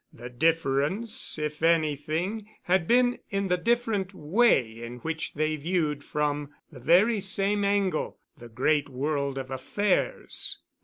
The 0.11 0.31
difference, 0.31 1.37
if 1.37 1.61
anything, 1.61 2.49
had 2.63 2.87
been 2.87 3.19
in 3.29 3.49
the 3.49 3.57
different 3.57 4.15
way 4.15 4.81
in 4.83 4.97
which 5.01 5.35
they 5.35 5.55
viewed 5.57 6.03
from 6.03 6.49
the 6.71 6.79
very 6.79 7.19
same 7.19 7.63
angle 7.63 8.17
the 8.35 8.49
great 8.49 8.89
world 8.89 9.37
of 9.37 9.51
affairs. 9.51 10.57